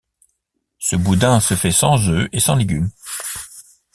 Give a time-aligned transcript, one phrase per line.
[0.79, 2.89] Ce boudin se fait sans œuf et sans légume.